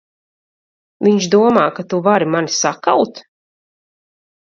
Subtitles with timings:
[1.07, 3.21] Viņš domā, ka tu vari mani sakaut?